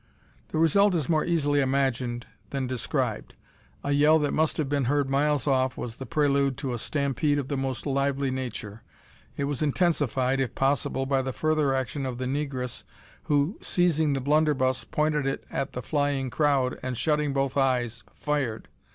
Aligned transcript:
The 0.47 0.57
result 0.57 0.95
is 0.95 1.07
more 1.09 1.23
easily 1.23 1.61
imagined 1.61 2.25
than 2.49 2.65
described. 2.65 3.35
A 3.83 3.91
yell 3.91 4.17
that 4.17 4.33
must 4.33 4.57
have 4.57 4.67
been 4.67 4.85
heard 4.85 5.11
miles 5.11 5.45
off 5.45 5.77
was 5.77 5.97
the 5.97 6.07
prelude 6.07 6.57
to 6.57 6.73
a 6.73 6.79
stampede 6.79 7.37
of 7.37 7.49
the 7.49 7.55
most 7.55 7.85
lively 7.85 8.31
nature. 8.31 8.81
It 9.37 9.43
was 9.43 9.61
intensified, 9.61 10.39
if 10.39 10.55
possible, 10.55 11.05
by 11.05 11.21
the 11.21 11.31
further 11.33 11.71
action 11.75 12.07
of 12.07 12.17
the 12.17 12.25
negress, 12.25 12.83
who, 13.25 13.59
seizing 13.61 14.13
the 14.13 14.21
blunderbuss, 14.21 14.85
pointed 14.85 15.27
it 15.27 15.43
at 15.51 15.73
the 15.73 15.83
flying 15.83 16.31
crowd, 16.31 16.79
and, 16.81 16.97
shutting 16.97 17.31
both 17.31 17.55
eyes, 17.55 18.03
fired! 18.15 18.69